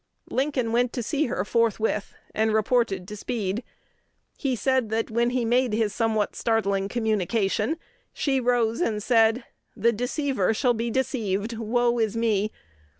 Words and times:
Lincoln 0.31 0.71
went 0.71 0.93
to 0.93 1.03
see 1.03 1.27
her 1.27 1.45
forthwith, 1.45 2.15
and 2.33 2.55
reported 2.55 3.07
to 3.07 3.15
Speed. 3.15 3.63
He 4.35 4.55
said, 4.55 4.89
that, 4.89 5.11
when 5.11 5.29
he 5.29 5.45
made 5.45 5.73
his 5.73 5.93
somewhat 5.93 6.35
startling 6.35 6.87
communication, 6.89 7.77
she 8.11 8.39
rose 8.39 8.81
and 8.81 9.03
said, 9.03 9.43
"'The 9.75 9.91
deceiver 9.93 10.55
shall 10.55 10.73
be 10.73 10.89
deceived: 10.89 11.55
woe 11.55 11.99
is 11.99 12.17
me!' 12.17 12.51